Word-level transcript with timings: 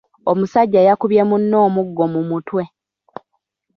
Omusajja 0.31 0.79
yakubye 0.87 1.21
munne 1.29 1.55
omuggo 1.67 2.03
mu 2.13 2.21
mutwe. 2.29 2.63